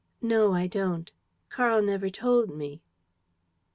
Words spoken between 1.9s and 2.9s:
told me."